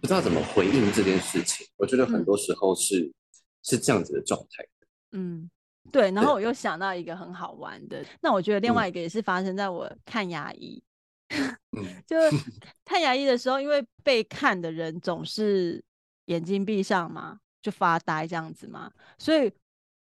[0.00, 3.14] 不知道怎么回应这件事情，我觉得很多时候是、嗯、
[3.62, 4.66] 是这样子的状态。
[5.12, 5.48] 嗯，
[5.92, 6.10] 对。
[6.10, 10.82] 然后我又想到一个很好玩的，那我觉得另外一个也是发生在我看牙医，
[11.30, 12.16] 嗯、就
[12.84, 15.82] 看牙医的时候，因为被看的人总是
[16.26, 19.52] 眼睛闭上嘛，就发呆这样子嘛，所以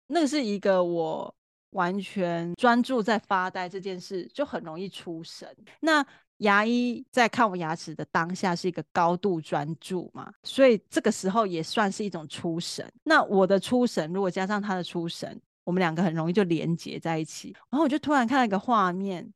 [0.09, 1.33] 那个是一个我
[1.71, 5.49] 完全专注在发呆这件事，就很容易出神。
[5.81, 6.05] 那
[6.39, 12.85] 牙医在看我牙齿的当下是一个高度专注嘛，所以这个时候也算是一种出神。
[13.05, 17.55] 那我的出神如果加上他的出神，我们两个很容易就连接在一起。
[17.71, 19.33] 然后我就突然看到一个画面，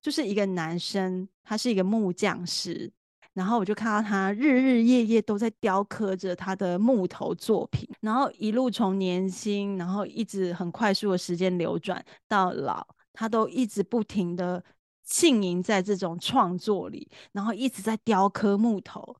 [0.00, 2.92] 就是一个男生，他是一个木匠师。
[3.34, 14.62] 然后我就看到他日日夜夜都在雕刻着他的木头作品，然后一路从年轻，然后一直很快速的时间流转到老，他都一直不停的
[15.12, 19.14] 浸淫在这种创作里，然后一直在雕刻木头，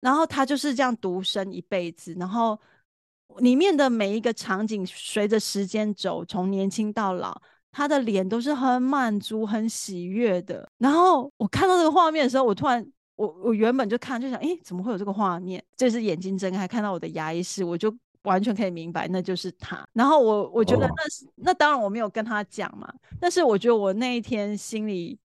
[0.00, 2.58] 然后他就是这样独身一辈子，然后
[3.40, 7.38] 里面的每一个场景随着时间走，从年轻到老，
[7.70, 10.66] 他的脸都是很满足、很喜悦的。
[10.78, 12.84] 然后我看到这个画面的时候，我突然。
[13.16, 15.64] 我我原本就看就想，诶，怎么会有这个画面？
[15.74, 17.90] 就是眼睛睁开看到我的牙医师，我就
[18.24, 19.82] 完全可以明白那就是他。
[19.94, 21.32] 然后我我觉得那是、oh.
[21.36, 25.18] 那当然我没有跟他讲嘛，但是我觉得我那一天心里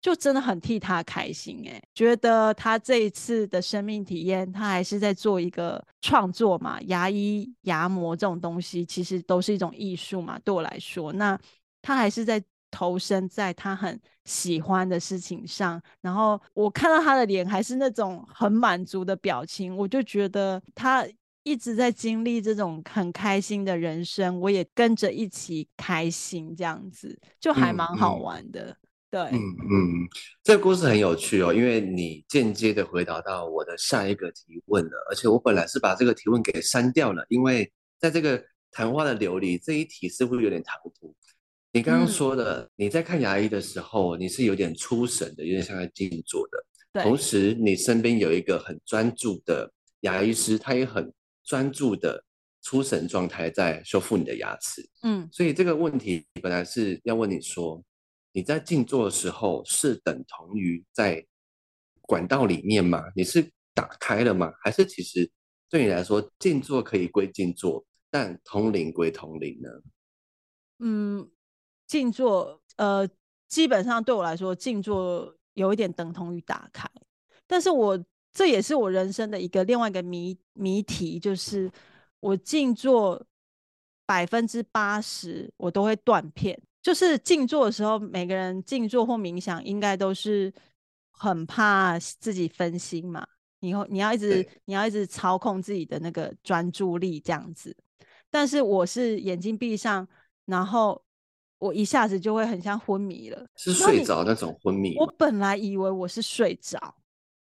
[0.00, 6.80] 就真的很替他开心，诶，觉得他这一次的生命体验，他还是在做一个创作嘛。
[6.82, 11.38] 牙医牙模这种东西其实都是一种艺术嘛，对我来说，那
[11.82, 12.42] 他还是在。
[12.68, 21.06] 投身在他很喜欢的事情上，然后我看到他的脸还是那种很满足的表情，我就觉得他
[21.42, 28.64] 一直在经历这种很开心的人生，我也跟着一起开心，这样子就还蛮好玩的。
[28.64, 28.76] 嗯嗯、
[29.10, 30.08] 对，嗯嗯，
[30.42, 41.14] 这个故事很有趣哦，因为你间接的回答到我的下一个提问了，而且我本来是把这个提问给删掉了，因为在这个谈话的流里，这一题似乎有点唐突。
[41.72, 46.64] 你刚刚说的，嗯，你在看牙医的时候，你是有点出神的，有点像在静坐的。
[46.92, 47.02] 对。
[47.02, 51.12] 同时，你身边有一个很专注的牙医师，他也很
[51.44, 52.24] 专注的
[52.62, 54.82] 出神状态在修复你的牙齿。
[55.02, 55.28] 嗯。
[55.30, 57.82] 所以这个问题本来是要问你说，
[58.36, 61.26] 你在静坐的时候是等同于在
[62.02, 63.02] 管道里面吗？
[63.16, 64.52] 你是打开了吗？
[64.60, 65.30] 还是其实
[65.70, 69.70] 对你来说，静坐可以归静坐，但通灵归通灵呢？
[70.80, 71.30] 嗯。
[71.86, 73.08] 静坐，呃，
[73.48, 76.86] 基本上对我来说，静坐有一点等同于打开。
[77.46, 81.70] 但是我这也是我人生的一个另外一个谜谜题，就是
[82.18, 83.24] 我静坐
[84.04, 86.60] 百分之八十我都会断片。
[86.86, 90.54] 就是静坐的时候，每个人静坐或冥想应该都是
[91.10, 93.26] 很怕自己分心嘛，
[93.58, 97.76] 以后你要一直你要一直操控自己的那个专注力这样子。
[98.30, 100.06] 但是我是眼睛闭上，
[100.44, 101.02] 然后。
[101.58, 104.94] 我一下子就会很像昏迷了，是睡着那种昏迷。
[104.98, 106.78] 我本来以为我是睡着，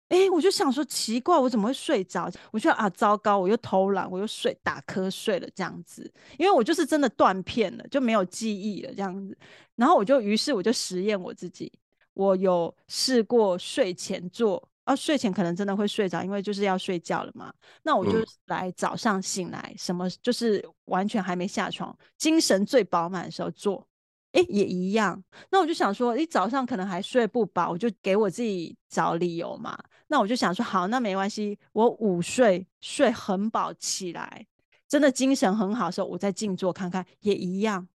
[0.09, 2.31] 哎、欸，我就想说奇怪，我怎么会睡着？
[2.53, 9.37] 我觉得啊，糟糕，我又偷懒，我又睡打瞌睡了这样子，因为我就是真的断片了，就没有记忆了这样子。
[9.75, 11.73] 然后我就于是我就实验我自己，
[12.12, 17.53] 我有试过睡前做，啊，睡前可能真的会睡着，因为就是要睡觉了嘛。
[17.83, 23.85] 那我就来早上醒来，嗯、什么就是完全还没下床，精神最饱满的时候做。
[24.35, 25.23] 哎，也一样。
[25.51, 29.79] 那我就想说，你早上可能还睡不饱，我就给我自己找理由嘛。
[30.09, 34.47] 那我就想说，好，那没关系，我午睡睡很饱，起来
[34.88, 37.88] 真的精神很好的时候，我再静坐看看，也一样。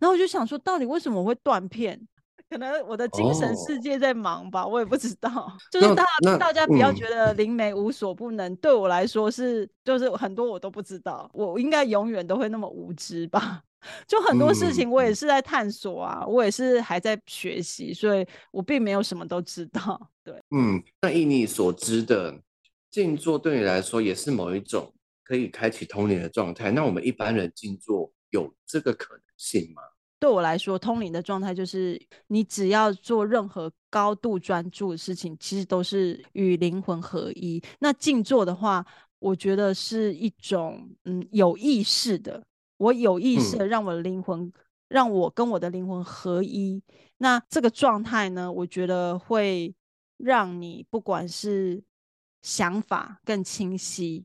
[0.00, 2.08] 然后我就想说，到底为什么我会断片？
[2.54, 5.52] 可能我的精神世界在忙吧，哦、我也不知道。
[5.72, 6.04] 就是大
[6.38, 13.60] 大家不要觉得灵媒无所不能，嗯、对我来说是，就是很多我都不知道，我应该永远都会那么无知吧。
[14.06, 20.00] 就很多事情我也是在探索啊，嗯、我也是还在学习，所以我并没有什么都知道。
[20.22, 22.40] 对，嗯，那以你所知的
[22.88, 24.94] 静坐对你来说也是某一种
[25.24, 26.70] 可以开启通灵的状态。
[26.70, 29.82] 那我们一般人静坐有这个可能性吗？
[30.24, 37.62] 对我来说，通灵的状态就是你只要做任何高度专注的事情，其实都是与灵魂合一。
[37.78, 38.82] 那静坐的话，
[39.18, 42.42] 我觉得是一种嗯有意识的。
[42.78, 44.52] 我有意识的让我的灵魂，嗯、
[44.88, 46.82] 让我跟我的灵魂合一。
[47.18, 49.74] 那这个状态呢，我觉得会
[50.16, 51.84] 让你不管是
[52.40, 54.24] 想法更清晰，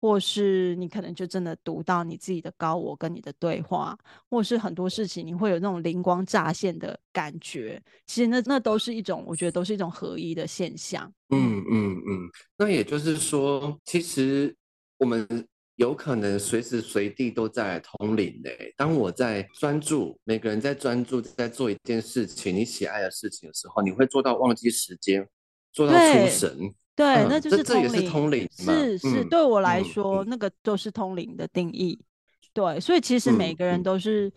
[0.00, 3.98] 或是你可能就真的读到你自己的高我跟你的对话，
[4.30, 7.82] 或是很多事情你会有那种灵光乍现的感觉。
[8.06, 11.12] 其实那那都是一种，我觉得都是一种合一的现象。
[11.30, 12.30] 嗯嗯嗯。
[12.56, 14.54] 那也就是说，其实
[14.98, 15.46] 我们。
[15.78, 18.50] 有可能随时随地都在通灵的。
[18.76, 25.28] 当我在专注，每个人在专注在做一件事情，你喜爱的事情的时候，你会做到忘记时间，
[25.72, 26.74] 做到出神。
[26.98, 28.48] 对，嗯、那就是通也是通灵。
[28.50, 31.96] 是是，嗯、对我来说，嗯、那个都是通灵的定义。
[32.52, 34.32] 对，所以其实每个人都是、嗯、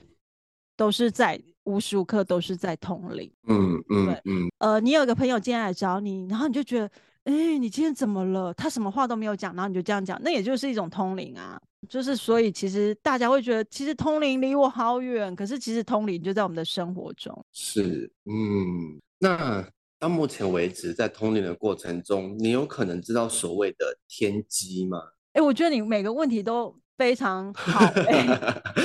[0.77, 3.31] 都是在无时无刻都是在通灵。
[3.47, 4.47] 嗯嗯对嗯。
[4.59, 6.85] 呃，你有一个朋友今天来找你，然后你就觉得，
[7.23, 8.53] 哎、欸，你今天怎么了？
[8.53, 11.59] 他什么话都没有讲，然后你就这样讲，那也就是一种通灵啊。
[11.89, 17.43] 就是所以，其实大家会觉得，其实通灵离我好远，可是其实通灵就在我们的生活中。
[17.51, 19.67] 是，嗯，那
[20.01, 24.97] 到目前为止，在通灵的过程中，你有可能知道所谓的天机吗？
[25.33, 28.25] 哎、欸，我觉得你每个问题都非常好、欸。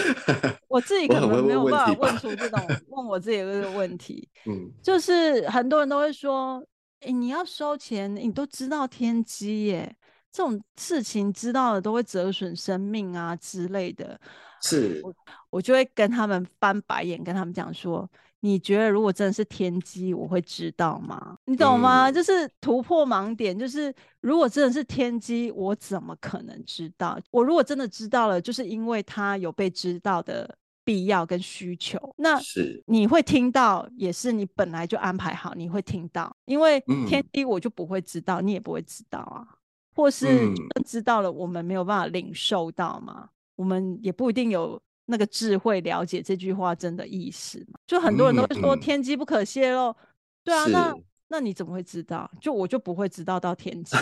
[0.69, 4.29] 我自己可能没有办法问出这种 问我自己的这个问题。
[4.45, 6.63] 嗯，就是很多人都会说，
[7.01, 9.97] 哎、欸，你要收钱，你都知道天机耶。
[10.31, 14.21] 这种事情知道了都会折损生命啊之类的，
[14.61, 15.15] 是我
[15.49, 18.07] 我就会跟他们翻白眼，跟他们讲说：
[18.47, 21.37] 你觉得如果真的是天机，我会知道吗？
[21.47, 22.09] 你懂吗？
[22.09, 27.19] 嗯、就是突破盲点，就是如果真的是天机，我怎么可能知道？
[27.33, 31.99] 我如果真的知道了，就是因为他有被知道的必要跟需求。
[32.17, 39.45] 那是你会听到，也是你本来就安排好，你会听到，因为天机我就不会知道，嗯、你也不会知道啊。
[39.93, 43.23] 或是知道了，我们没有办法领受到嘛？
[43.23, 47.79] 嗯、我们也不一定有那个智慧了解这句话真的意思嘛。
[47.87, 49.97] 就很多人都会说天机不可泄露，嗯、
[50.45, 50.95] 对啊，那
[51.29, 52.31] 那你怎么会知道？
[52.41, 53.97] 就我就不会知道到天机。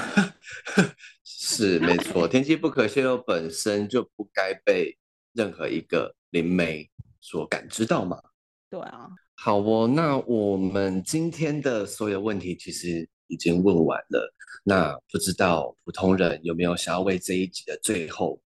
[1.25, 4.97] 是没错，天机不可泄露本身就不该被
[5.33, 6.91] 任何一个灵媒
[7.21, 8.21] 所感知到嘛。
[8.69, 9.09] 对啊。
[9.37, 14.33] 好哦，那我们今天的所有问题其实已经问完了。
[14.63, 18.41] 那不知道普通人有没有想要为这一集的最后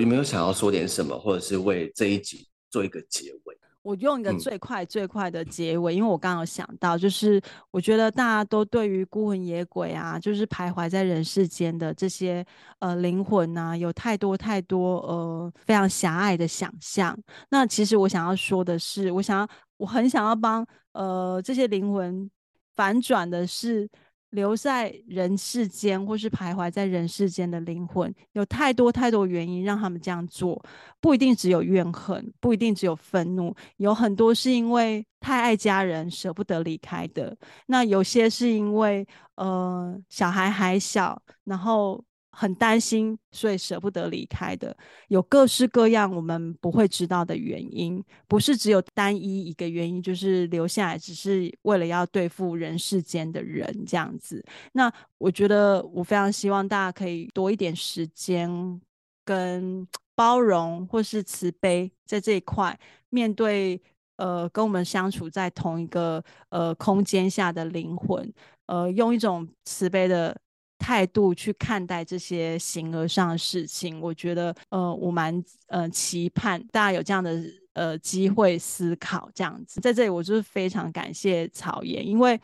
[0.00, 3.58] 有没有想要说点什么，或者是为这一集做一个结尾？
[3.82, 12.46] 我用一个最快最快的结尾，嗯、因为我刚刚有想到，就是我觉得大家都对于孤魂野鬼啊，就是徘徊在人世间的这些
[12.78, 17.18] 呃灵魂啊，有太多太多呃非常狭隘的想象。
[17.50, 22.30] 那其实我想要说的是，我想要我很想要帮呃这些灵魂
[22.76, 23.88] 反转的是。
[24.32, 30.62] 留在人世间，或是徘徊在人世间的灵魂，有太多太多原因让他们这样做，
[31.00, 37.34] 不一定只有怨恨，不一定只有愤怒，有很多是因为太爱家人，舍不得离开的。
[37.66, 39.06] 那有些是因为，
[39.36, 42.02] 呃，小孩还小，然后。
[42.34, 44.74] 很担心，所以舍不得离开的，
[45.08, 54.42] 有各式各样我们不会知道的原因，不是只有单一一个原因，就是留下来只是为了要对付人世间的人这样子。
[54.72, 58.80] 那我觉得，我非常希望大家可以多一点时间
[59.26, 62.78] 跟包容或是慈悲，在这一块
[63.10, 63.78] 面对
[64.16, 68.32] 呃跟我们相处在同一个呃空间下的灵魂，
[68.66, 70.34] 呃用一种慈悲的。
[70.82, 77.40] 态度去看待这些形而上的事情，我觉得，呃，我蛮呃期盼大家有这样的
[77.74, 79.80] 呃机会思考这样子。
[79.80, 82.38] 在这里，我就是非常感谢草颜，因为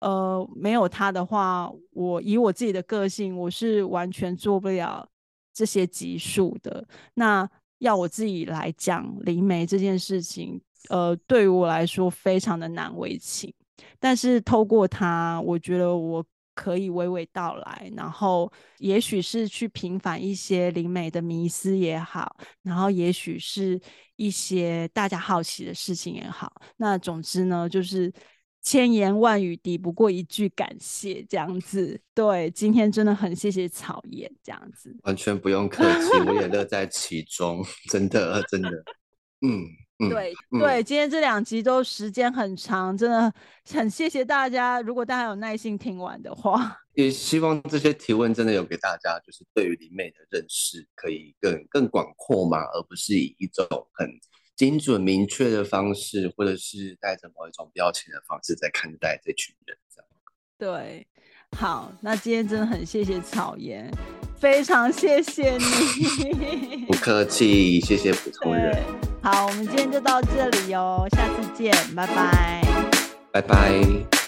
[0.00, 5.08] 呃没有他的话，我以我自己的个性，我是完全做不了
[5.52, 6.84] 这些集数的。
[7.14, 13.54] 那要我自己来讲灵媒这件事情，呃，对于我来说非常的难为情。
[14.00, 16.24] 但是透过他，我觉得我。
[16.54, 23.80] 可以娓娓道来，然后也许是去平反一些灵媒的迷思也好，然后也许是
[24.16, 26.52] 一些大家好奇的事情也好。
[26.76, 28.12] 那总之呢，就是
[28.62, 32.00] 千言万语抵不过一句感谢，这样子。
[32.14, 34.96] 对，今天真的很谢谢草颜，这样子。
[35.02, 38.70] 完全不用客气，我也乐在其中， 真的，真的，
[39.42, 39.64] 嗯。
[39.96, 43.32] 对对，今天这两集都时间很长，真的
[43.70, 44.80] 很谢谢大家。
[44.80, 54.10] 如果大家有耐心听完的话， 也希望这些提问真的有给大家，就是对于灵媒的认识可以更更广阔嘛，而不是以一种很
[54.56, 59.76] 精准明确的方式，或者是带着某一种标签的方式在看待这群人。
[59.94, 60.08] 这样。
[60.58, 61.06] 对，
[61.56, 63.88] 好，那今天真的很谢谢草颜。
[64.38, 68.76] 非常谢谢你，不客气，谢谢普通人。
[69.22, 72.62] 好，我们今天就到这里哦，下次见，拜拜，
[73.32, 74.23] 拜拜。